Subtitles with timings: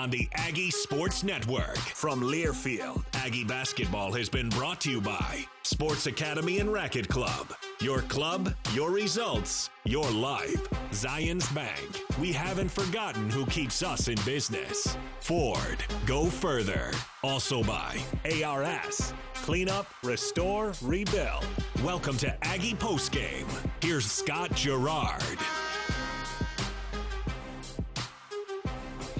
[0.00, 1.76] on the Aggie Sports Network.
[1.76, 7.52] From Learfield, Aggie basketball has been brought to you by Sports Academy and Racket Club.
[7.82, 10.70] Your club, your results, your life.
[10.92, 12.00] Zions Bank.
[12.18, 14.96] We haven't forgotten who keeps us in business.
[15.20, 15.84] Ford.
[16.06, 16.92] Go further.
[17.22, 17.98] Also by
[18.42, 19.12] ARS.
[19.34, 21.44] Clean up, restore, rebuild.
[21.84, 23.46] Welcome to Aggie Postgame.
[23.82, 25.22] Here's Scott Garrard.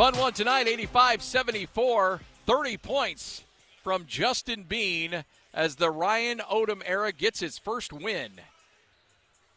[0.00, 3.44] Fun one tonight, 85 74, 30 points
[3.84, 8.30] from Justin Bean as the Ryan Odom era gets its first win.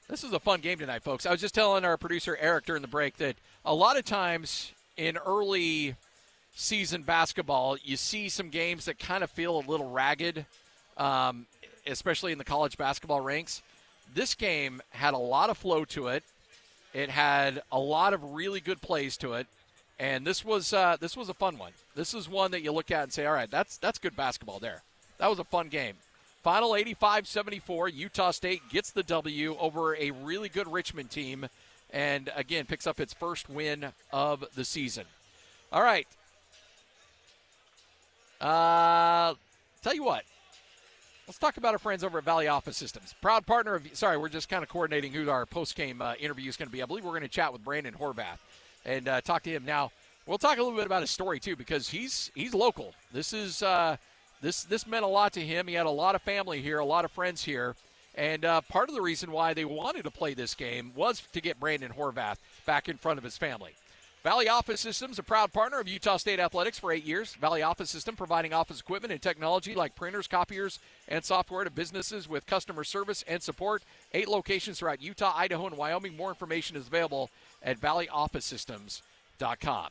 [0.09, 1.25] This is a fun game tonight, folks.
[1.25, 4.73] I was just telling our producer Eric during the break that a lot of times
[4.97, 5.95] in early
[6.53, 10.45] season basketball, you see some games that kind of feel a little ragged,
[10.97, 11.45] um,
[11.87, 13.61] especially in the college basketball ranks.
[14.13, 16.21] This game had a lot of flow to it.
[16.93, 19.47] It had a lot of really good plays to it.
[19.99, 21.71] And this was uh, this was a fun one.
[21.95, 24.59] This is one that you look at and say, all right, that's that's good basketball
[24.59, 24.81] there.
[25.19, 25.95] That was a fun game.
[26.41, 31.47] Final 85-74, Utah State gets the W over a really good Richmond team,
[31.89, 35.05] and again picks up its first win of the season.
[35.71, 36.05] All right.
[38.41, 39.35] Uh,
[39.81, 40.25] tell you what,
[41.27, 43.15] Let's talk about our friends over at Valley Office Systems.
[43.21, 46.49] Proud partner of, sorry, we're just kind of coordinating who our post game uh, interview
[46.49, 46.83] is going to be.
[46.83, 48.39] I believe we're going to chat with Brandon Horvath
[48.85, 49.91] and uh, talk to him now.
[50.25, 52.93] We'll talk a little bit about his story too, because he's he's local.
[53.11, 53.97] This is uh,
[54.41, 55.67] this this meant a lot to him.
[55.67, 57.75] He had a lot of family here, a lot of friends here,
[58.15, 61.41] and uh, part of the reason why they wanted to play this game was to
[61.41, 63.73] get Brandon Horvath back in front of his family.
[64.23, 67.35] Valley Office Systems, a proud partner of Utah State Athletics for eight years.
[67.35, 70.79] Valley Office System providing office equipment and technology like printers, copiers,
[71.09, 73.83] and software to businesses with customer service and support.
[74.13, 76.15] Eight locations throughout Utah, Idaho, and Wyoming.
[76.15, 79.87] More information is available at valleyofficesystems.com.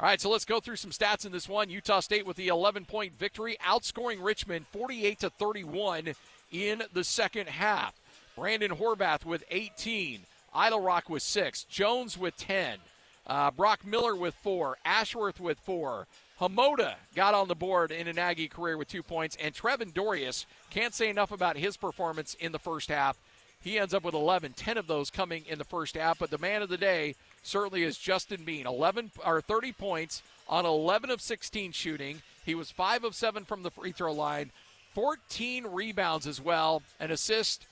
[0.00, 1.68] right, so let's go through some stats in this one.
[1.68, 6.14] Utah State with the 11 point victory, outscoring Richmond 48 to 31
[6.50, 7.92] in the second half.
[8.34, 10.20] Brandon Horvath with 18,
[10.54, 12.78] Eytle-Rock with 6, Jones with 10.
[13.26, 16.06] Uh, Brock Miller with four, Ashworth with four.
[16.40, 20.46] Hamoda got on the board in an Aggie career with two points, and Trevin Dorius
[20.70, 23.16] can't say enough about his performance in the first half.
[23.62, 26.18] He ends up with 11, 10 of those coming in the first half.
[26.18, 30.66] But the man of the day certainly is Justin Bean, 11 or 30 points on
[30.66, 32.20] 11 of 16 shooting.
[32.44, 34.50] He was five of seven from the free throw line,
[34.92, 37.66] 14 rebounds as well, an assist,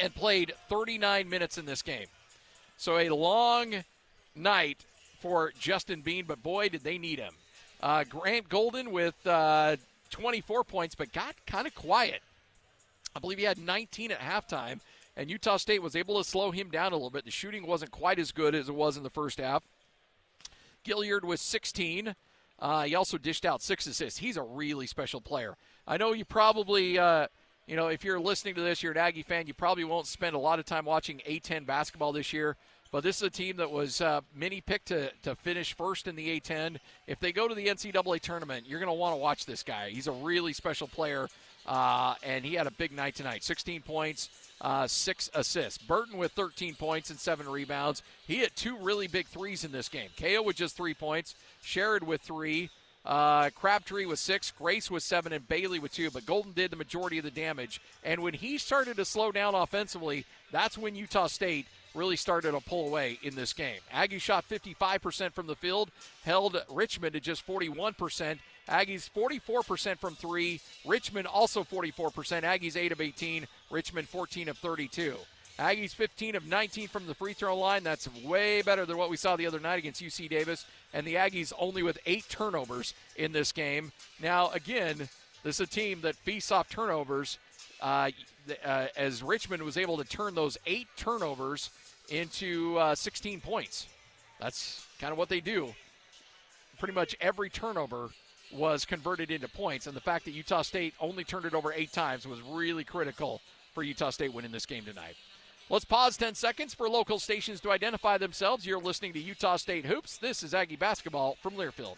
[0.00, 2.06] and played 39 minutes in this game.
[2.76, 3.84] So a long
[4.36, 4.84] night
[5.20, 7.34] for Justin Bean, but boy, did they need him.
[7.82, 9.76] Uh, Grant Golden with uh,
[10.10, 12.22] 24 points, but got kind of quiet.
[13.14, 14.80] I believe he had 19 at halftime,
[15.16, 17.24] and Utah State was able to slow him down a little bit.
[17.24, 19.62] The shooting wasn't quite as good as it was in the first half.
[20.84, 22.14] Gilyard was 16.
[22.58, 24.18] Uh, he also dished out six assists.
[24.18, 25.56] He's a really special player.
[25.86, 27.26] I know you probably, uh,
[27.66, 30.34] you know, if you're listening to this, you're an Aggie fan, you probably won't spend
[30.34, 32.56] a lot of time watching A10 basketball this year.
[32.92, 36.16] But this is a team that was uh, many picked to, to finish first in
[36.16, 36.78] the A10.
[37.06, 39.90] If they go to the NCAA tournament, you're going to want to watch this guy.
[39.90, 41.28] He's a really special player,
[41.66, 44.30] uh, and he had a big night tonight 16 points,
[44.60, 45.78] uh, six assists.
[45.78, 48.02] Burton with 13 points and seven rebounds.
[48.26, 50.10] He hit two really big threes in this game.
[50.18, 52.70] Ko with just three points, Sherod with three.
[53.04, 56.10] Uh, Crabtree with six, Grace with seven, and Bailey with two.
[56.10, 57.80] But Golden did the majority of the damage.
[58.02, 62.60] And when he started to slow down offensively, that's when Utah State really started to
[62.60, 63.80] pull away in this game.
[63.90, 65.90] Aggie shot 55% from the field,
[66.24, 68.38] held Richmond to just 41%.
[68.68, 70.60] Aggies 44% from three.
[70.84, 72.42] Richmond also 44%.
[72.42, 73.46] Aggies 8 of 18.
[73.70, 75.14] Richmond 14 of 32.
[75.58, 77.82] Aggies 15 of 19 from the free throw line.
[77.82, 80.66] That's way better than what we saw the other night against UC Davis.
[80.92, 83.92] And the Aggies only with eight turnovers in this game.
[84.20, 85.08] Now, again,
[85.42, 87.38] this is a team that feasts off turnovers.
[87.80, 88.10] Uh,
[88.64, 91.70] uh, as Richmond was able to turn those eight turnovers
[92.08, 93.86] into uh, 16 points.
[94.40, 95.74] That's kind of what they do.
[96.78, 98.10] Pretty much every turnover
[98.52, 101.92] was converted into points, and the fact that Utah State only turned it over eight
[101.92, 103.40] times was really critical
[103.72, 105.16] for Utah State winning this game tonight.
[105.68, 108.64] Let's pause 10 seconds for local stations to identify themselves.
[108.64, 110.16] You're listening to Utah State Hoops.
[110.16, 111.96] This is Aggie Basketball from Learfield.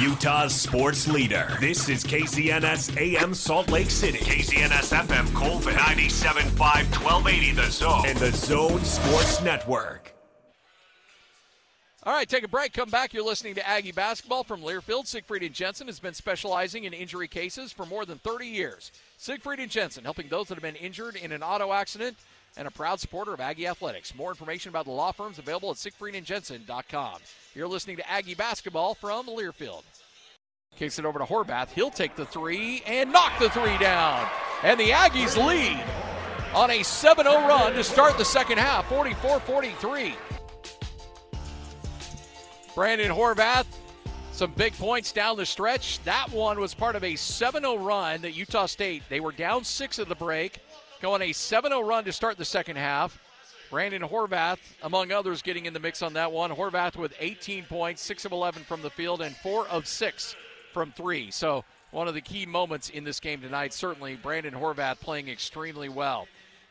[0.00, 1.58] Utah's sports leader.
[1.60, 4.16] This is KZNS AM Salt Lake City.
[4.18, 5.74] KZNS FM Coalville.
[5.74, 8.02] 97.5 1280 The Zone.
[8.06, 10.14] And the Zone Sports Network.
[12.04, 12.72] All right, take a break.
[12.72, 13.12] Come back.
[13.12, 15.06] You're listening to Aggie Basketball from Learfield.
[15.06, 18.92] Siegfried and Jensen has been specializing in injury cases for more than 30 years.
[19.18, 22.16] Siegfried and Jensen helping those that have been injured in an auto accident
[22.60, 24.14] and a proud supporter of Aggie Athletics.
[24.14, 27.20] More information about the law firms available at siegfriedandjensen.com.
[27.54, 29.82] You're listening to Aggie Basketball from Learfield.
[30.76, 31.70] Kicks it over to Horvath.
[31.70, 34.28] He'll take the three and knock the three down.
[34.62, 35.82] And the Aggies lead
[36.54, 40.14] on a 7 0 run to start the second half, 44 43.
[42.74, 43.64] Brandon Horvath,
[44.32, 45.98] some big points down the stretch.
[46.04, 49.64] That one was part of a 7 0 run that Utah State, they were down
[49.64, 50.60] six at the break,
[51.00, 53.18] going a 7 0 run to start the second half.
[53.70, 56.50] Brandon Horvath, among others, getting in the mix on that one.
[56.50, 60.36] Horvath with 18 points, 6 of 11 from the field, and 4 of 6
[60.72, 61.30] from 3.
[61.30, 65.88] So, one of the key moments in this game tonight, certainly Brandon Horvath playing extremely
[65.88, 66.26] well.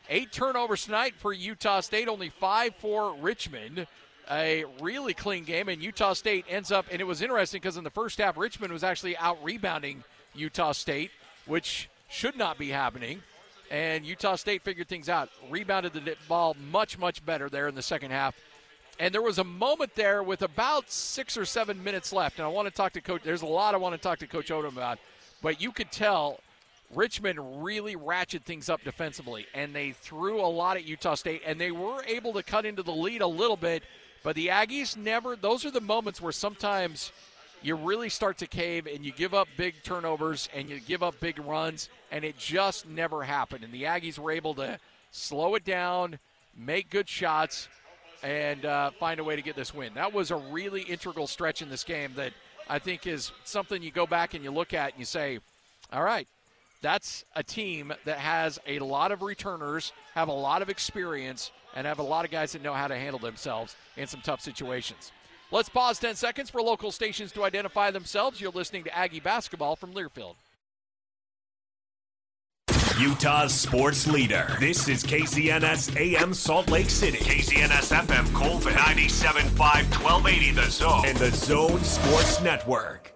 [0.08, 3.86] Eight turnovers tonight for Utah State, only five for Richmond.
[4.30, 7.84] A really clean game, and Utah State ends up, and it was interesting because in
[7.84, 10.04] the first half, Richmond was actually out rebounding
[10.34, 11.10] Utah State,
[11.46, 13.22] which should not be happening.
[13.70, 17.82] And Utah State figured things out, rebounded the ball much, much better there in the
[17.82, 18.34] second half.
[18.98, 22.48] And there was a moment there with about six or seven minutes left, and I
[22.48, 23.22] want to talk to Coach.
[23.22, 24.98] There's a lot I want to talk to Coach Odom about,
[25.40, 26.40] but you could tell
[26.94, 31.60] Richmond really ratcheted things up defensively, and they threw a lot at Utah State, and
[31.60, 33.84] they were able to cut into the lead a little bit.
[34.22, 37.12] But the Aggies never, those are the moments where sometimes
[37.62, 41.18] you really start to cave and you give up big turnovers and you give up
[41.20, 43.64] big runs, and it just never happened.
[43.64, 44.78] And the Aggies were able to
[45.10, 46.18] slow it down,
[46.56, 47.68] make good shots,
[48.22, 49.94] and uh, find a way to get this win.
[49.94, 52.32] That was a really integral stretch in this game that
[52.68, 55.38] I think is something you go back and you look at and you say,
[55.92, 56.28] all right,
[56.82, 61.86] that's a team that has a lot of returners, have a lot of experience, and
[61.86, 65.12] have a lot of guys that know how to handle themselves in some tough situations.
[65.52, 68.40] Let's pause 10 seconds for local stations to identify themselves.
[68.40, 70.36] You're listening to Aggie Basketball from Learfield.
[73.00, 74.56] Utah's sports leader.
[74.60, 77.18] This is KZNS AM Salt Lake City.
[77.18, 78.74] KZNS FM Coalville.
[78.74, 81.02] 97.5 1280 The Zone.
[81.06, 83.12] And the Zone Sports Network.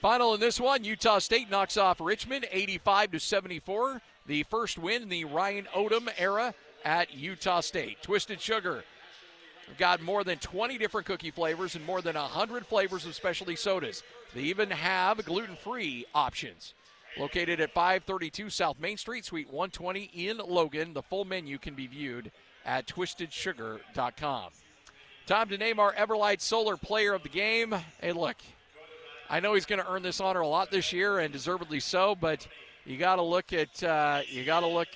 [0.00, 4.00] Final in this one, Utah State knocks off Richmond 85 to 74.
[4.26, 6.54] The first win in the Ryan Odom era
[6.84, 8.02] at Utah State.
[8.02, 8.84] Twisted Sugar
[9.68, 13.54] We've got more than 20 different cookie flavors and more than 100 flavors of specialty
[13.54, 14.02] sodas.
[14.34, 16.74] They even have gluten free options.
[17.18, 20.94] Located at 532 South Main Street, Suite 120 in Logan.
[20.94, 22.30] The full menu can be viewed
[22.64, 24.50] at twistedsugar.com.
[25.26, 27.74] Time to name our Everlight Solar Player of the Game.
[28.00, 28.36] Hey, look,
[29.28, 32.14] I know he's going to earn this honor a lot this year, and deservedly so.
[32.14, 32.46] But
[32.84, 34.88] you got to look at uh, you got to look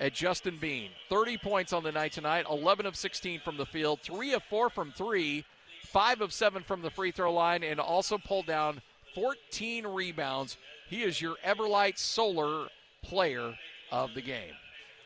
[0.00, 0.90] at Justin Bean.
[1.08, 4.70] 30 points on the night tonight, 11 of 16 from the field, 3 of 4
[4.70, 5.44] from 3,
[5.84, 8.80] 5 of 7 from the free throw line, and also pulled down
[9.14, 10.56] 14 rebounds.
[10.88, 12.68] He is your Everlight Solar
[13.02, 13.54] player
[13.90, 14.54] of the game.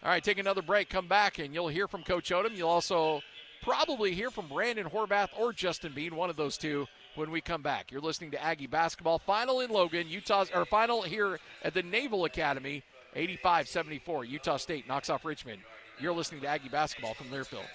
[0.02, 2.56] All right, take another break, come back, and you'll hear from Coach Odom.
[2.56, 3.22] You'll also
[3.62, 7.62] probably hear from Brandon Horvath or Justin Bean, one of those two, when we come
[7.62, 7.92] back.
[7.92, 9.20] You're listening to Aggie Basketball.
[9.20, 12.82] Final in Logan, Utah's, or final here at the Naval Academy.
[13.14, 14.24] 85 74.
[14.24, 15.60] Utah State knocks off Richmond.
[15.98, 17.66] You're listening to Aggie basketball from Learfield.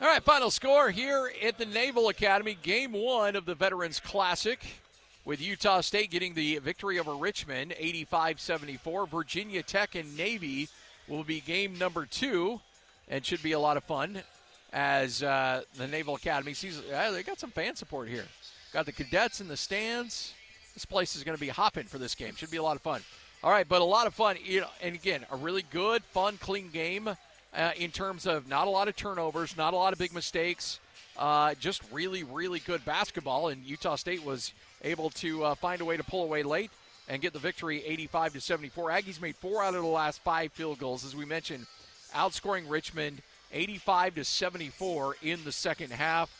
[0.00, 2.56] All right, final score here at the Naval Academy.
[2.62, 4.60] Game one of the Veterans Classic
[5.24, 9.06] with Utah State getting the victory over Richmond 85 74.
[9.06, 10.68] Virginia Tech and Navy
[11.08, 12.60] will be game number two
[13.08, 14.22] and should be a lot of fun
[14.72, 16.78] as uh, the Naval Academy sees.
[16.78, 18.26] Uh, they got some fan support here.
[18.72, 20.32] Got the cadets in the stands.
[20.78, 22.36] This place is going to be hopping for this game.
[22.36, 23.00] Should be a lot of fun.
[23.42, 24.36] All right, but a lot of fun.
[24.40, 28.68] You know, and again, a really good, fun, clean game uh, in terms of not
[28.68, 30.78] a lot of turnovers, not a lot of big mistakes.
[31.16, 33.48] Uh, just really, really good basketball.
[33.48, 34.52] And Utah State was
[34.84, 36.70] able to uh, find a way to pull away late
[37.08, 38.90] and get the victory 85 to 74.
[38.90, 41.66] Aggies made four out of the last five field goals, as we mentioned,
[42.14, 43.20] outscoring Richmond
[43.52, 46.30] 85 to 74 in the second half.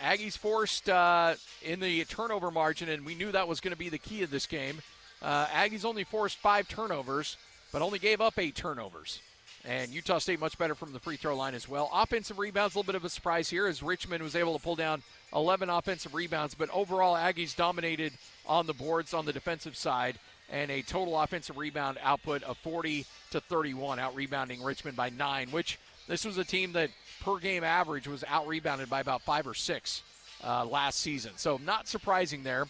[0.00, 3.88] Aggies forced uh, in the turnover margin, and we knew that was going to be
[3.88, 4.80] the key of this game.
[5.20, 7.36] Uh, Aggies only forced five turnovers,
[7.72, 9.20] but only gave up eight turnovers.
[9.62, 11.90] And Utah State much better from the free throw line as well.
[11.92, 14.74] Offensive rebounds, a little bit of a surprise here as Richmond was able to pull
[14.74, 15.02] down
[15.34, 18.14] 11 offensive rebounds, but overall, Aggies dominated
[18.46, 20.18] on the boards on the defensive side
[20.50, 25.50] and a total offensive rebound output of 40 to 31, out rebounding Richmond by nine,
[25.50, 25.78] which
[26.08, 26.90] this was a team that
[27.20, 30.02] per game average was out rebounded by about five or six
[30.44, 31.32] uh, last season.
[31.36, 32.66] So not surprising there.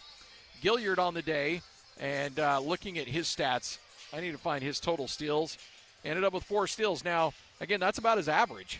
[0.61, 1.61] Gilyard on the day,
[1.99, 3.77] and uh, looking at his stats,
[4.13, 5.57] I need to find his total steals.
[6.03, 7.03] Ended up with four steals.
[7.03, 8.79] Now, again, that's about his average.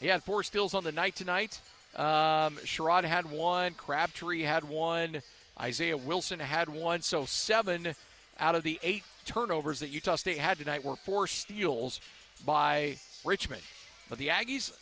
[0.00, 1.60] He had four steals on the night tonight.
[1.96, 3.74] Um, Sherod had one.
[3.74, 5.22] Crabtree had one.
[5.60, 7.02] Isaiah Wilson had one.
[7.02, 7.94] So seven
[8.38, 12.00] out of the eight turnovers that Utah State had tonight were four steals
[12.44, 13.62] by Richmond.
[14.08, 14.72] But the Aggies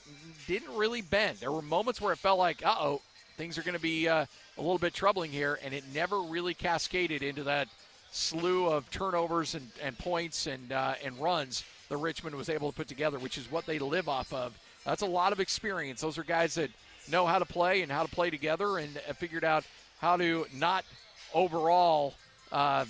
[0.47, 1.39] didn't really bend.
[1.39, 3.03] There were moments where it felt like, uh oh,
[3.37, 4.27] things are going to be uh,
[4.59, 7.69] a little bit troubling here, and it never really cascaded into that
[8.11, 12.77] slew of turnovers and, and points and uh, and runs that Richmond was able to
[12.77, 14.59] put together, which is what they live off of.
[14.85, 16.01] That's a lot of experience.
[16.01, 16.71] Those are guys that
[17.11, 19.65] know how to play and how to play together, and figured out
[20.01, 20.85] how to not
[21.33, 22.15] overall,
[22.51, 22.85] uh,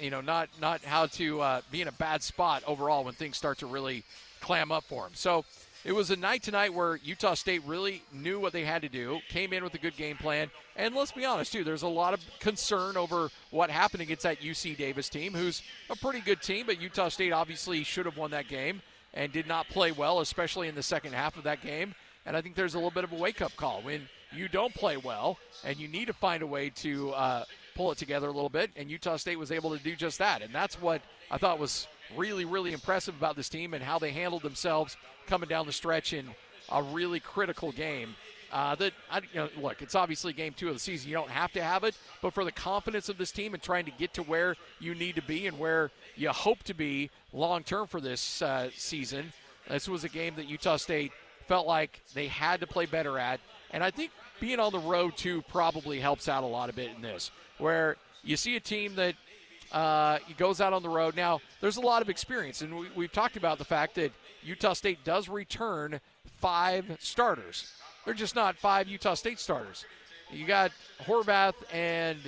[0.00, 3.36] you know, not not how to uh, be in a bad spot overall when things
[3.36, 4.04] start to really
[4.40, 5.12] clam up for them.
[5.14, 5.44] So
[5.84, 9.20] it was a night tonight where Utah State really knew what they had to do,
[9.28, 12.14] came in with a good game plan, and let's be honest too, there's a lot
[12.14, 16.66] of concern over what happened against that UC Davis team, who's a pretty good team,
[16.66, 18.82] but Utah State obviously should have won that game
[19.14, 21.94] and did not play well, especially in the second half of that game.
[22.26, 24.96] And I think there's a little bit of a wake-up call when you don't play
[24.96, 27.44] well and you need to find a way to uh,
[27.78, 28.72] pull it together a little bit.
[28.76, 31.86] And Utah State was able to do just that, and that's what I thought was
[32.16, 34.96] really, really impressive about this team and how they handled themselves
[35.28, 36.26] coming down the stretch in
[36.70, 38.16] a really critical game.
[38.50, 41.08] Uh, that I, you know, look, it's obviously game two of the season.
[41.08, 43.84] You don't have to have it, but for the confidence of this team and trying
[43.84, 47.62] to get to where you need to be and where you hope to be long
[47.62, 49.32] term for this uh, season,
[49.68, 51.12] this was a game that Utah State
[51.46, 53.38] felt like they had to play better at.
[53.70, 56.90] And I think being on the road too probably helps out a lot of bit
[56.94, 59.14] in this, where you see a team that
[59.72, 61.16] uh, goes out on the road.
[61.16, 64.72] Now, there's a lot of experience, and we, have talked about the fact that Utah
[64.72, 66.00] State does return
[66.38, 67.72] five starters.
[68.04, 69.84] They're just not five Utah State starters.
[70.32, 70.72] You got
[71.04, 72.18] Horvath and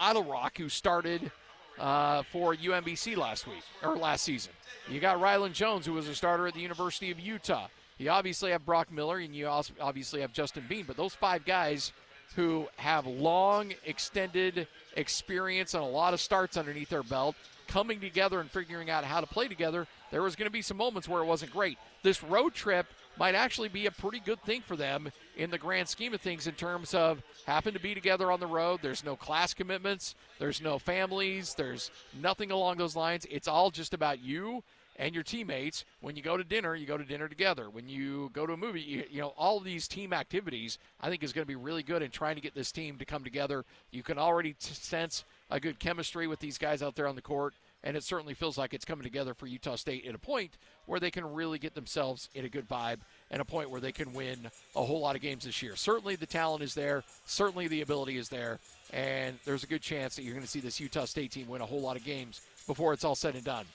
[0.00, 1.30] Eytle-Rock, who started
[1.78, 4.52] uh, for UMBC last week or last season.
[4.88, 7.68] You got Rylan Jones, who was a starter at the University of Utah.
[8.02, 10.84] You obviously have Brock Miller, and you also obviously have Justin Bean.
[10.88, 11.92] But those five guys
[12.34, 14.66] who have long, extended
[14.96, 17.36] experience and a lot of starts underneath their belt,
[17.68, 20.78] coming together and figuring out how to play together, there was going to be some
[20.78, 21.78] moments where it wasn't great.
[22.02, 22.86] This road trip
[23.18, 26.48] might actually be a pretty good thing for them in the grand scheme of things
[26.48, 28.80] in terms of happen to be together on the road.
[28.82, 33.26] There's no class commitments, there's no families, there's nothing along those lines.
[33.30, 34.64] It's all just about you
[34.96, 35.84] and your teammates.
[36.00, 37.70] When you go to dinner, you go to dinner together.
[37.70, 41.22] When you go to a movie, you, you know, all these team activities, I think
[41.22, 43.64] is going to be really good in trying to get this team to come together.
[43.90, 47.22] You can already t- sense a good chemistry with these guys out there on the
[47.22, 47.54] court.
[47.84, 50.52] And it certainly feels like it's coming together for Utah State at a point
[50.86, 52.98] where they can really get themselves in a good vibe
[53.30, 54.38] and a point where they can win
[54.76, 55.74] a whole lot of games this year.
[55.74, 57.02] Certainly the talent is there.
[57.26, 58.60] Certainly the ability is there.
[58.92, 61.60] And there's a good chance that you're going to see this Utah State team win
[61.60, 63.66] a whole lot of games before it's all said and done.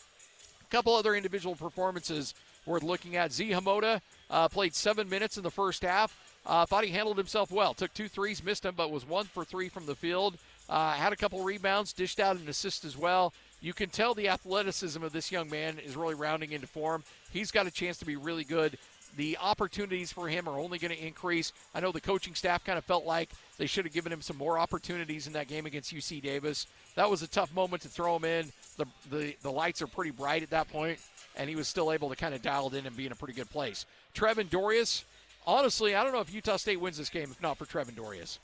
[0.69, 2.33] A couple other individual performances
[2.65, 3.31] worth looking at.
[3.31, 6.17] Zee Hamoda uh, played seven minutes in the first half.
[6.45, 7.73] Uh, thought he handled himself well.
[7.73, 10.37] Took two threes, missed them, but was one for three from the field.
[10.69, 13.33] Uh, had a couple rebounds, dished out an assist as well.
[13.61, 17.03] You can tell the athleticism of this young man is really rounding into form.
[17.31, 18.77] He's got a chance to be really good.
[19.17, 21.51] The opportunities for him are only going to increase.
[21.75, 24.37] I know the coaching staff kind of felt like they should have given him some
[24.37, 26.67] more opportunities in that game against UC Davis.
[26.95, 30.11] That was a tough moment to throw him in the, the, the lights are pretty
[30.11, 30.99] bright at that point,
[31.35, 33.15] and he was still able to kind of dial it in and be in a
[33.15, 33.85] pretty good place.
[34.15, 35.03] Trevin Dorius,
[35.45, 38.37] honestly, I don't know if Utah State wins this game if not for Trevin Dorius.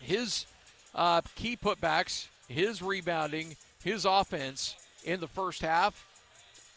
[0.00, 0.46] His
[0.94, 6.06] uh, key putbacks, his rebounding, his offense in the first half,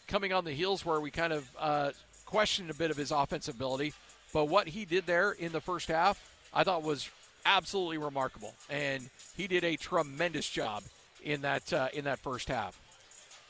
[0.07, 1.91] coming on the heels where we kind of uh,
[2.27, 3.93] questioned a bit of his offensive ability.
[4.33, 6.21] But what he did there in the first half,
[6.53, 7.09] I thought was
[7.45, 8.53] absolutely remarkable.
[8.69, 10.83] And he did a tremendous job
[11.23, 12.79] in that uh, in that first half.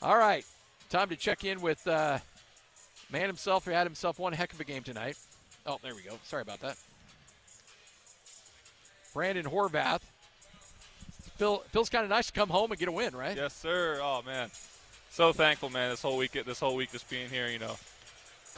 [0.00, 0.46] All right,
[0.88, 2.18] time to check in with uh,
[3.12, 5.16] man himself who had himself one heck of a game tonight.
[5.66, 6.18] Oh, there we go.
[6.24, 6.76] Sorry about that.
[9.12, 10.00] Brandon Horvath.
[11.36, 13.36] Phil, feels kind of nice to come home and get a win, right?
[13.36, 14.00] Yes, sir.
[14.02, 14.50] Oh man,
[15.10, 15.90] so thankful, man.
[15.90, 17.76] This whole week, this whole week, just being here, you know,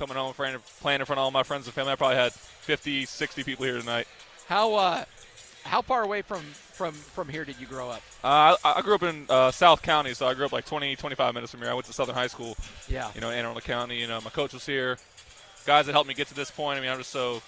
[0.00, 0.54] coming home, playing
[1.00, 1.92] in front of all my friends and family.
[1.92, 4.08] I probably had 50, 60 people here tonight.
[4.48, 5.04] How uh,
[5.64, 8.02] how far away from from from here did you grow up?
[8.24, 10.96] Uh, I, I, grew up in uh, South County, so I grew up like 20,
[10.96, 11.70] 25 minutes from here.
[11.70, 12.56] I went to Southern High School.
[12.88, 13.10] Yeah.
[13.14, 14.00] You know, Anne Arundel County.
[14.00, 14.98] You know, my coach was here.
[15.66, 16.78] Guys that helped me get to this point.
[16.78, 17.42] I mean, I'm just so.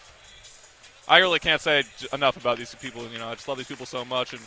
[1.09, 1.83] I really can't say
[2.13, 3.03] enough about these people.
[3.09, 4.43] You know, I just love these people so much, and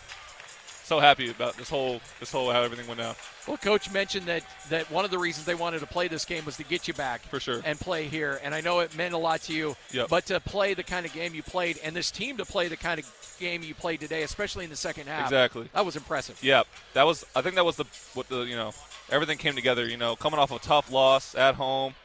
[0.85, 3.15] so happy about this whole this whole how everything went down.
[3.47, 6.45] Well, coach mentioned that that one of the reasons they wanted to play this game
[6.45, 8.39] was to get you back for sure and play here.
[8.43, 9.75] And I know it meant a lot to you.
[9.91, 10.09] Yep.
[10.09, 12.77] But to play the kind of game you played, and this team to play the
[12.77, 16.39] kind of game you played today, especially in the second half, exactly, that was impressive.
[16.43, 16.63] Yeah,
[16.93, 17.25] that was.
[17.35, 18.71] I think that was the what the you know
[19.09, 19.87] everything came together.
[19.87, 21.95] You know, coming off a tough loss at home,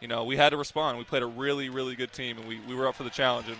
[0.00, 0.98] you know, we had to respond.
[0.98, 3.48] We played a really really good team, and we we were up for the challenge
[3.48, 3.58] and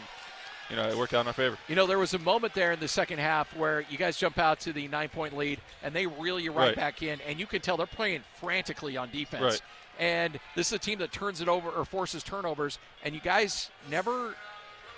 [0.71, 1.57] you know, it worked out in our favor.
[1.69, 4.39] You know, there was a moment there in the second half where you guys jump
[4.39, 6.77] out to the nine point lead and they reel you right, Right.
[6.77, 9.43] back in, and you can tell they're playing frantically on defense.
[9.43, 9.61] Right.
[9.99, 13.71] And this is a team that turns it over or forces turnovers, and you guys
[13.91, 14.35] never.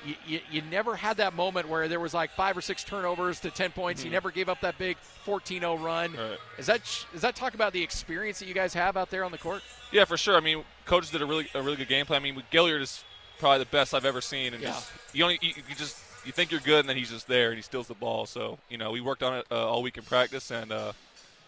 [0.06, 3.40] You, you, you never had that moment where there was like five or six turnovers
[3.40, 4.04] to 10 points.
[4.04, 6.10] You never gave up that big 14 0 run.
[6.12, 6.20] Mm-hmm.
[6.20, 6.38] Right.
[6.56, 6.82] Is that
[7.12, 9.60] is that talk about the experience that you guys have out there on the court?
[9.90, 10.37] Yeah, for sure.
[10.37, 12.22] I mean, coaches did a really a really good game plan.
[12.22, 13.02] I mean, Gilyard is
[13.38, 14.71] probably the best I've ever seen, and Yeah.
[14.73, 17.49] just you only you, you just you think you're good, and then he's just there
[17.49, 18.26] and he steals the ball.
[18.26, 20.92] So you know, we worked on it uh, all week in practice, and uh,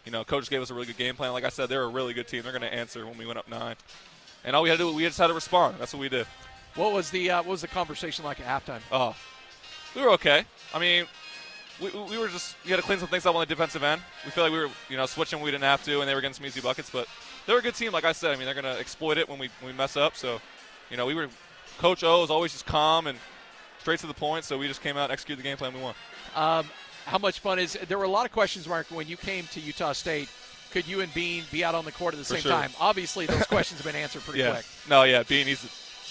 [0.04, 1.32] you know, coaches gave us a really good game plan.
[1.32, 2.42] Like I said, they're a really good team.
[2.42, 3.76] They're going to answer when we went up nine,
[4.44, 5.76] and all we had to do we just had to respond.
[5.78, 6.26] That's what we did.
[6.76, 8.80] What was the uh, what was the conversation like at halftime?
[8.92, 9.14] Oh,
[9.94, 10.44] we were okay.
[10.72, 11.06] I mean,
[11.80, 14.00] we, we were just we had to clean some things up on the defensive end.
[14.24, 16.14] We feel like we were you know switching when we didn't have to, and they
[16.14, 16.88] were getting some easy buckets.
[16.90, 17.08] But
[17.46, 18.32] they're a good team, like I said.
[18.32, 20.14] I mean, they're going to exploit it when we when we mess up.
[20.16, 20.40] So,
[20.90, 21.28] you know, we were
[21.80, 23.18] Coach O is always just calm and
[23.78, 24.44] straight to the point.
[24.44, 25.94] So we just came out and executed the game plan we won.
[26.36, 26.68] Um,
[27.06, 29.60] how much fun is there were a lot of questions, Mark, when you came to
[29.60, 30.28] Utah State.
[30.72, 32.52] Could you and Bean be out on the court at the For same sure.
[32.52, 32.70] time?
[32.78, 34.52] Obviously, those questions have been answered pretty yeah.
[34.52, 34.66] quick.
[34.88, 35.70] No, yeah, Bean, he's an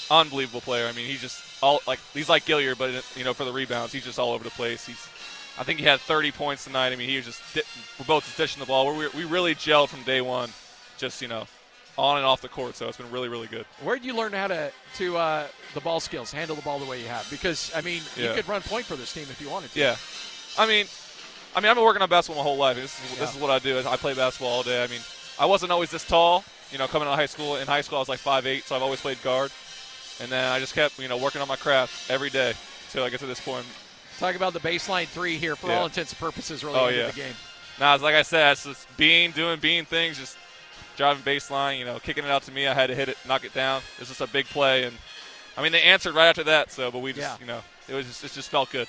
[0.10, 0.88] unbelievable player.
[0.88, 3.94] I mean, he's just all like he's like Gilyard, but you know, for the rebounds,
[3.94, 4.86] he's just all over the place.
[4.86, 5.08] He's,
[5.58, 6.92] I think he had 30 points tonight.
[6.92, 7.62] I mean, he was just di-
[7.98, 8.94] we're both just dishing the ball.
[8.98, 10.50] We we really gelled from day one,
[10.98, 11.46] just you know,
[12.00, 12.76] on and off the court.
[12.76, 13.66] So it's been really really good.
[13.84, 16.86] Where did you learn how to to uh, the ball skills, handle the ball the
[16.86, 17.30] way you have?
[17.30, 19.80] Because I mean, you could run point for this team if you wanted to.
[19.80, 19.96] Yeah,
[20.58, 20.86] I mean,
[21.56, 22.76] I mean, I've been working on basketball my whole life.
[22.78, 23.78] This is this is what I do.
[23.80, 24.84] I play basketball all day.
[24.84, 25.02] I mean,
[25.38, 26.44] I wasn't always this tall.
[26.72, 27.56] You know, coming out of high school.
[27.58, 29.52] In high school, I was like five eight, so I've always played guard.
[30.22, 32.54] And then I just kept, you know, working on my craft every day
[32.88, 33.66] until I get to this point.
[34.20, 35.80] Talk about the baseline three here for Yeah.
[35.80, 36.62] all intents and purposes.
[36.64, 37.08] Really Oh, yeah.
[37.08, 37.34] the game.
[37.80, 40.38] Now, it's like I said, it's just being, doing being things, just
[41.00, 42.68] driving baseline, you know, kicking it out to me.
[42.68, 43.82] I had to hit it, knock it down.
[43.96, 44.96] It was just a big play, and
[45.58, 46.72] I mean, they answered right after that.
[46.72, 47.38] So, but we just, Yeah.
[47.40, 48.88] you know, it was just, it just felt good.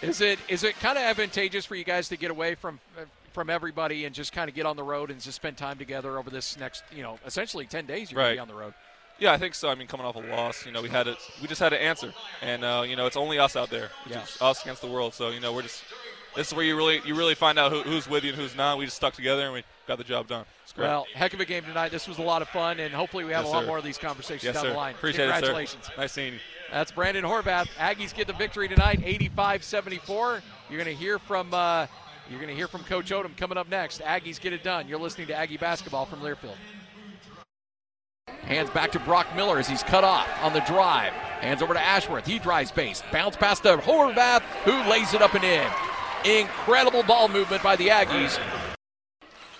[0.00, 2.78] Is it is it kind of advantageous for you guys to get away from
[3.32, 6.16] from everybody and just kind of get on the road and just spend time together
[6.18, 8.36] over this next you know essentially ten days you're Right.
[8.36, 8.74] gonna be on the road.
[9.18, 9.68] Yeah, I think so.
[9.68, 11.82] I mean, coming off a loss, you know, we had to, we just had to
[11.82, 14.20] answer, and uh, you know, it's only us out there, it's Yeah.
[14.20, 15.12] just us against the world.
[15.14, 15.82] So, you know, we're just,
[16.36, 18.56] this is where you really, you really find out who, who's with you and who's
[18.56, 18.78] not.
[18.78, 20.44] We just stuck together and we got the job done.
[20.76, 21.90] Well, heck of a game tonight.
[21.90, 23.66] This was a lot of fun, and hopefully we have Yes, a lot sir.
[23.66, 24.70] more of these conversations yes, down sir.
[24.70, 24.94] the line.
[24.94, 25.82] Appreciate Congratulations.
[25.82, 25.92] it, sir.
[25.96, 26.38] Nice seeing you.
[26.70, 27.66] That's Brandon Horvath.
[27.78, 30.40] Aggies get the victory tonight, 85-74.
[30.70, 31.86] You're going to hear from uh,
[32.30, 34.00] you're going to hear from Coach Odom coming up next.
[34.02, 34.86] Aggies get it done.
[34.86, 36.54] You're listening to Aggie basketball from Learfield.
[38.42, 41.12] Hands back to Brock Miller as he's cut off on the drive.
[41.40, 42.26] Hands over to Ashworth.
[42.26, 43.02] He drives base.
[43.10, 45.66] Bounce pass to Horvath, who lays it up and in.
[46.24, 48.38] Incredible ball movement by the Aggies.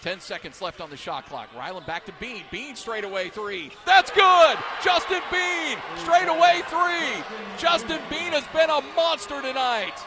[0.03, 1.49] 10 seconds left on the shot clock.
[1.55, 2.43] Rylan back to Bean.
[2.51, 3.71] Bean straight away three.
[3.85, 4.57] That's good!
[4.83, 7.23] Justin Bean straight away three.
[7.59, 9.99] Justin Bean has been a monster tonight.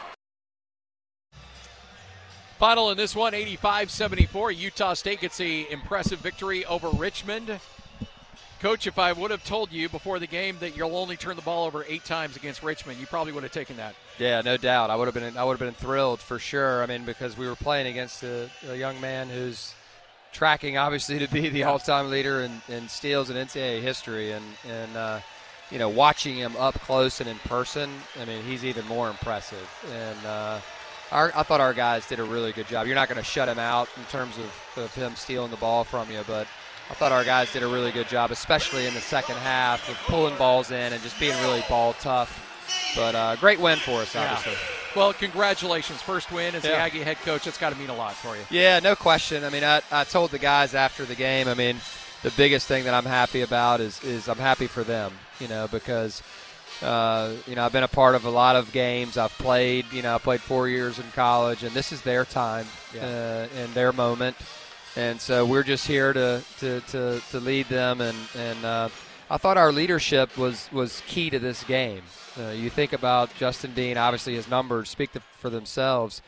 [2.58, 4.52] Final in this one 85 74.
[4.52, 7.58] Utah State gets a impressive victory over Richmond.
[8.62, 11.42] Coach, if I would have told you before the game that you'll only turn the
[11.42, 13.96] ball over eight times against Richmond, you probably would have taken that.
[14.20, 14.88] Yeah, no doubt.
[14.88, 16.80] I would have been I would have been thrilled for sure.
[16.80, 19.74] I mean, because we were playing against a, a young man who's
[20.32, 24.96] tracking obviously to be the all-time leader in, in steals in NCAA history, and and
[24.96, 25.18] uh,
[25.72, 29.68] you know watching him up close and in person, I mean he's even more impressive.
[29.92, 30.60] And uh,
[31.10, 32.86] our, I thought our guys did a really good job.
[32.86, 35.82] You're not going to shut him out in terms of, of him stealing the ball
[35.82, 36.46] from you, but
[36.92, 39.96] I thought our guys did a really good job, especially in the second half of
[40.06, 42.92] pulling balls in and just being really ball tough.
[42.94, 44.34] But uh, great win for us, Yeah.
[44.34, 44.52] obviously.
[44.94, 46.02] Well, congratulations.
[46.02, 47.44] First win as the Aggie head coach.
[47.46, 48.42] That's got to mean a lot for you.
[48.50, 49.42] Yeah, no question.
[49.42, 51.48] I mean, I, I told the guys after the game.
[51.48, 51.78] I mean,
[52.22, 55.12] the biggest thing that I'm happy about is is I'm happy for them.
[55.40, 56.22] You know, because
[56.82, 59.16] uh, you know I've been a part of a lot of games.
[59.16, 59.90] I've played.
[59.94, 63.06] You know, I played four years in college, and this is their time Yeah.
[63.06, 64.36] uh, and their moment.
[64.96, 68.00] And so we're just here to to, to, to lead them.
[68.00, 68.88] And and uh,
[69.30, 72.02] I thought our leadership was was key to this game.
[72.38, 73.96] Uh, you think about Justin Bean.
[73.96, 76.22] Obviously, his numbers speak to, for themselves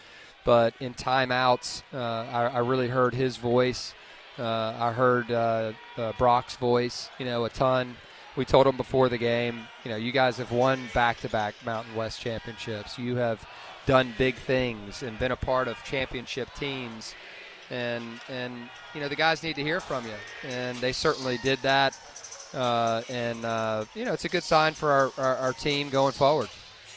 [0.44, 3.94] but in timeouts, uh, I, I really heard his voice.
[4.38, 7.96] Uh, I heard uh, uh, Brock's voice, you know, a ton.
[8.36, 12.20] We told him before the game, you know, you guys have won back-to-back Mountain West
[12.20, 12.98] championships.
[12.98, 13.46] You have
[13.86, 17.14] done big things and been a part of championship teams,
[17.70, 18.54] and and
[18.94, 21.98] you know the guys need to hear from you, and they certainly did that.
[22.52, 26.12] Uh, and uh, you know, it's a good sign for our, our, our team going
[26.12, 26.48] forward.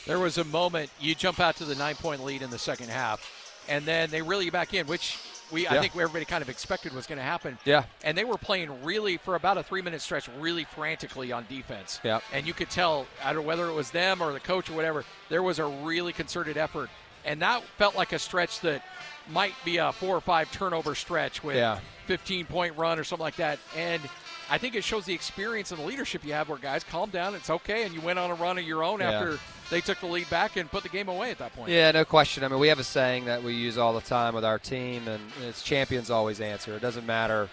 [0.05, 2.89] There was a moment you jump out to the nine point lead in the second
[2.89, 5.17] half, and then they reel you back in, which
[5.51, 5.73] we Yeah.
[5.73, 7.57] I think everybody kind of expected was going to happen.
[7.65, 7.83] Yeah.
[8.03, 11.99] And they were playing really for about a three minute stretch, really frantically on defense.
[12.03, 12.19] Yeah.
[12.33, 14.73] And you could tell, I don't know whether it was them or the coach or
[14.73, 16.89] whatever, there was a really concerted effort,
[17.25, 18.83] and that felt like a stretch that
[19.31, 21.79] might be a four or five turnover stretch with Yeah.
[22.05, 23.59] 15 point run or something like that.
[23.75, 24.01] And
[24.49, 27.35] I think it shows the experience and the leadership you have where guys calm down,
[27.35, 29.11] it's okay, and you went on a run of your own Yeah.
[29.11, 31.69] after they took the lead back and put the game away at that point.
[31.69, 32.45] Yeah, no question.
[32.45, 35.05] I mean, we have a saying that we use all the time with our team,
[35.09, 36.73] and it's champions always answer.
[36.75, 37.49] It doesn't matter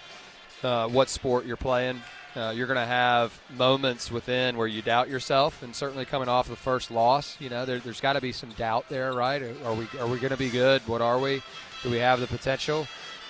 [0.63, 2.01] uh, what sport you're playing.
[2.37, 6.49] Uh, you're going to have moments within where you doubt yourself, and certainly coming off
[6.49, 9.41] the first loss, you know, there, there's got to be some doubt there, right?
[9.65, 10.83] Are we are we going to be good?
[10.89, 11.43] What are we?
[11.85, 12.89] Do we have the potential?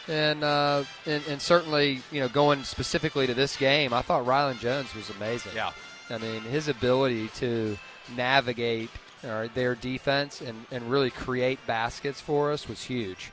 [0.08, 4.58] And, uh, and and certainly, you know, going specifically to this game, I thought Rylan
[4.58, 5.52] Jones was amazing.
[5.54, 5.72] Yeah.
[6.10, 7.78] I mean, his ability to
[8.16, 8.90] navigate
[9.26, 13.32] uh, their defense and, and really create baskets for us was huge.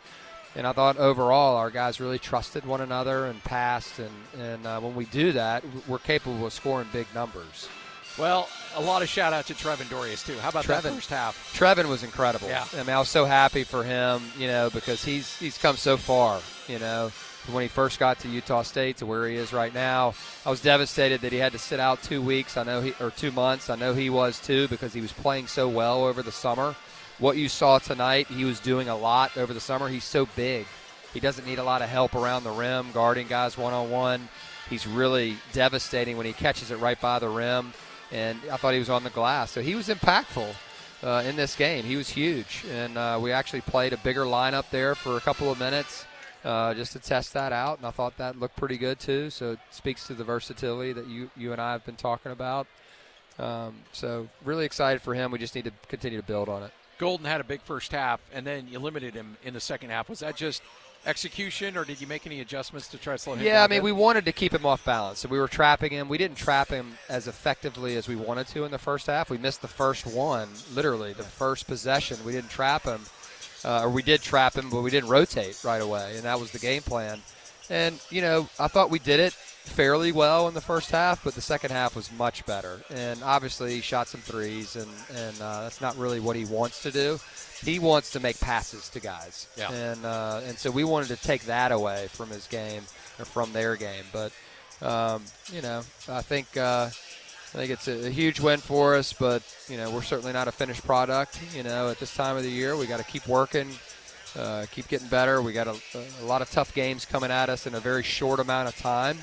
[0.55, 3.99] And I thought overall our guys really trusted one another and passed.
[3.99, 7.69] And, and uh, when we do that, we're capable of scoring big numbers.
[8.17, 10.37] Well, a lot of shout out to Trevin Dorius, too.
[10.39, 10.95] How about that Trevin.
[10.95, 11.53] first half?
[11.57, 12.49] Trevin was incredible.
[12.49, 12.65] Yeah.
[12.73, 15.95] I mean, I was so happy for him, you know, because he's he's come so
[15.95, 19.53] far, you know, from when he first got to Utah State to where he is
[19.53, 20.13] right now.
[20.45, 22.57] I was devastated that he had to sit out two weeks.
[22.57, 23.69] I know he or two months.
[23.69, 26.75] I know he was too because he was playing so well over the summer.
[27.21, 29.87] What you saw tonight, he was doing a lot over the summer.
[29.87, 30.65] He's so big.
[31.13, 34.27] He doesn't need a lot of help around the rim, guarding guys one on one.
[34.71, 37.73] He's really devastating when he catches it right by the rim.
[38.11, 39.51] And I thought he was on the glass.
[39.51, 40.51] So he was impactful
[41.03, 41.83] uh, in this game.
[41.83, 42.65] He was huge.
[42.71, 46.07] And uh, we actually played a bigger lineup there for a couple of minutes
[46.43, 47.77] uh, just to test that out.
[47.77, 49.29] And I thought that looked pretty good too.
[49.29, 52.65] So it speaks to the versatility that you, you and I have been talking about.
[53.37, 55.29] Um, so really excited for him.
[55.29, 56.71] We just need to continue to build on it.
[57.01, 60.07] Golden had a big first half, and then you limited him in the second half.
[60.07, 60.61] Was that just
[61.07, 63.63] execution, or did you make any adjustments to try to slow him Yeah?
[63.63, 66.07] I mean, we wanted to keep him off balance, so we were trapping him.
[66.07, 69.31] We didn't trap him as effectively as we wanted to in the first half.
[69.31, 72.17] We missed the first one, literally the first possession.
[72.23, 73.01] We didn't trap him,
[73.65, 76.51] uh, or we did trap him, but we didn't rotate right away, and that was
[76.51, 77.19] the game plan.
[77.71, 81.35] And you know, I thought we did it fairly well in the first half, but
[81.35, 82.81] the second half was much better.
[82.93, 86.81] And obviously, he shot some threes, and and uh, that's not really what he wants
[86.83, 87.19] to do.
[87.63, 89.71] He wants to make passes to guys, Yeah.
[89.71, 92.83] and uh, and so we wanted to take that away from his game
[93.19, 94.03] or from their game.
[94.11, 94.31] But
[94.81, 99.13] um, you know, I think uh, I think it's a, a huge win for us.
[99.13, 101.39] But you know, we're certainly not a finished product.
[101.55, 103.69] You know, at this time of the year, we got to keep working.
[104.37, 105.41] Uh, keep getting better.
[105.41, 105.75] We got a,
[106.21, 109.17] a lot of tough games coming at us in a very short amount of time,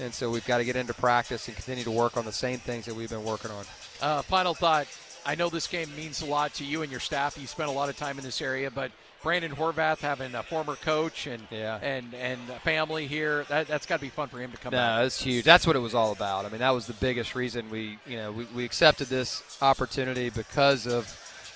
[0.00, 2.58] and so we've got to get into practice and continue to work on the same
[2.58, 3.64] things that we've been working on.
[4.00, 4.86] Uh, final thought.
[5.26, 7.36] I know this game means a lot to you and your staff.
[7.38, 8.90] You spent a lot of time in this area, but
[9.22, 11.76] Brandon Horvath having a former coach and Yeah.
[11.82, 14.78] and and family here, that, that's got to be fun for him to come No,
[14.78, 15.04] out.
[15.04, 15.44] it's huge.
[15.44, 16.46] That's what it was all about.
[16.46, 20.30] I mean, that was the biggest reason we, you know, we, we accepted this opportunity
[20.30, 21.04] because of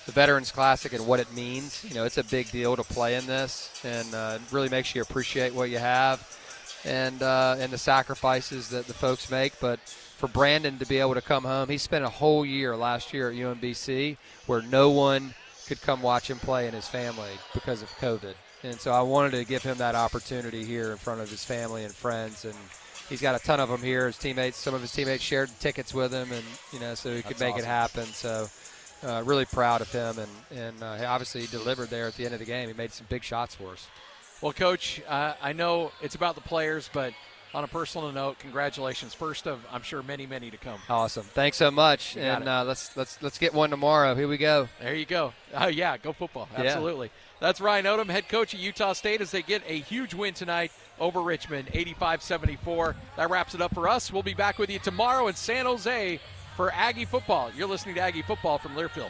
[0.05, 1.83] the Veterans Classic and what it means.
[1.83, 4.93] You know, it's a big deal to play in this, and uh, it really makes
[4.93, 6.19] you appreciate what you have,
[6.85, 9.59] and uh, and the sacrifices that the folks make.
[9.59, 13.13] But for Brandon to be able to come home, he spent a whole year last
[13.13, 15.33] year at UMBC where no one
[15.67, 18.35] could come watch him play and his family because of COVID.
[18.63, 21.83] And so I wanted to give him that opportunity here in front of his family
[21.83, 22.45] and friends.
[22.45, 22.55] And
[23.09, 24.07] he's got a ton of them here.
[24.07, 27.21] His teammates, some of his teammates shared tickets with him, and you know, so he
[27.21, 28.05] could That's make it happen.
[28.05, 28.47] So
[29.03, 32.33] uh, really proud of him, and and uh, obviously he delivered there at the end
[32.33, 32.67] of the game.
[32.67, 33.87] He made some big shots for us.
[34.45, 37.13] Well, Coach, uh, I know it's about the players, but
[37.55, 39.11] on a personal note, congratulations.
[39.11, 40.79] First of, I'm sure, many, many to come.
[40.87, 41.23] Awesome.
[41.23, 42.15] Thanks so much.
[42.15, 44.13] And uh, let's let's let's get one tomorrow.
[44.13, 44.69] Here we go.
[44.79, 45.33] There you go.
[45.55, 46.47] Oh, yeah, go football.
[46.53, 46.65] Yeah.
[46.65, 47.09] Absolutely.
[47.39, 50.71] That's Ryan Odom, head coach at Utah State, as they get a huge win tonight
[50.99, 52.95] over Richmond, 85 74.
[53.17, 54.13] That wraps it up for us.
[54.13, 56.19] We'll be back with you tomorrow in San Jose
[56.55, 57.49] for Aggie football.
[57.57, 59.09] You're listening to Aggie football from Learfield.